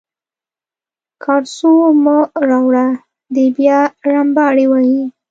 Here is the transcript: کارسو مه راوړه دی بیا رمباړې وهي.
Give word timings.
کارسو 1.23 1.71
مه 2.03 2.17
راوړه 2.49 2.85
دی 3.35 3.45
بیا 3.57 3.79
رمباړې 4.11 4.65
وهي. 4.71 5.01